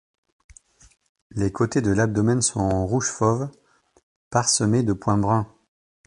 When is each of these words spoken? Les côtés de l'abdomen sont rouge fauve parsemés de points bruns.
Les 1.29 1.51
côtés 1.51 1.81
de 1.81 1.91
l'abdomen 1.91 2.41
sont 2.41 2.87
rouge 2.87 3.11
fauve 3.11 3.51
parsemés 4.31 4.81
de 4.81 4.93
points 4.93 5.19
bruns. 5.19 5.45